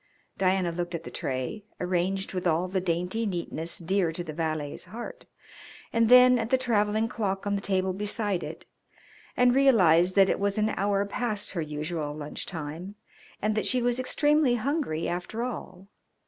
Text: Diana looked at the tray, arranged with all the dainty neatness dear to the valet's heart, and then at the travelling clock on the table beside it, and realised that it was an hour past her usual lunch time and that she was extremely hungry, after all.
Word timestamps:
Diana 0.35 0.71
looked 0.71 0.95
at 0.95 1.03
the 1.03 1.11
tray, 1.11 1.63
arranged 1.79 2.33
with 2.33 2.47
all 2.47 2.67
the 2.67 2.81
dainty 2.81 3.27
neatness 3.27 3.77
dear 3.77 4.11
to 4.13 4.23
the 4.23 4.33
valet's 4.33 4.85
heart, 4.85 5.27
and 5.93 6.09
then 6.09 6.39
at 6.39 6.49
the 6.49 6.57
travelling 6.57 7.07
clock 7.07 7.45
on 7.45 7.53
the 7.53 7.61
table 7.61 7.93
beside 7.93 8.41
it, 8.43 8.65
and 9.37 9.53
realised 9.53 10.15
that 10.15 10.27
it 10.27 10.39
was 10.39 10.57
an 10.57 10.69
hour 10.69 11.05
past 11.05 11.51
her 11.51 11.61
usual 11.61 12.15
lunch 12.15 12.47
time 12.47 12.95
and 13.43 13.53
that 13.53 13.67
she 13.67 13.79
was 13.83 13.99
extremely 13.99 14.55
hungry, 14.55 15.07
after 15.07 15.43
all. 15.43 15.87